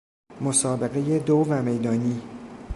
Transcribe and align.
مسابقه 0.41 1.19
دو 1.19 1.37
و 1.49 1.61
میدانی 1.61 2.21